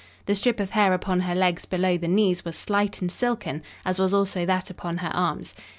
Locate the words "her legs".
1.19-1.67